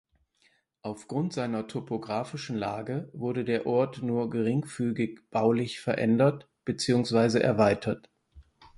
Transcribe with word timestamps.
Aufgrund 0.81 1.31
seiner 1.31 1.67
topografischen 1.67 2.57
Lage 2.57 3.11
wurde 3.13 3.45
der 3.45 3.67
Ort 3.67 4.01
nur 4.01 4.31
geringfügig 4.31 5.19
baulich 5.29 5.79
verändert 5.79 6.49
beziehungsweise 6.65 7.43
erweitert. 7.43 8.09